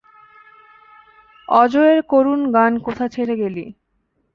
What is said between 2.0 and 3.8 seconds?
করুণ গান-কোথা ছেড়ে গেলি।